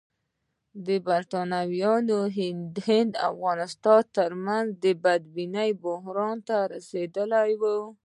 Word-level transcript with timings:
د 0.85 0.87
برټانوي 1.07 1.81
هند 2.89 3.11
او 3.25 3.31
افغانستان 3.33 4.01
ترمنځ 4.17 4.65
بدبیني 5.03 5.69
بحران 5.83 6.37
ته 6.47 6.57
رسېدلې 6.73 7.51
وه. 7.61 7.75